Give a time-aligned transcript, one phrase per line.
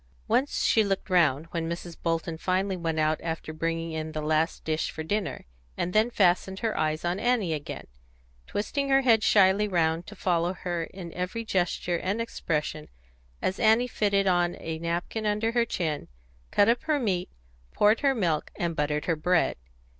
[0.27, 1.95] Once she looked round, when Mrs.
[2.01, 5.45] Bolton finally went out after bringing in the last dish for dinner,
[5.77, 7.85] and then fastened her eyes on Annie again,
[8.47, 12.87] twisting her head shyly round to follow her in every gesture and expression
[13.43, 16.07] as Annie fitted on a napkin under her chin,
[16.49, 17.29] cut up her meat,
[17.71, 19.55] poured her milk, and buttered her bread.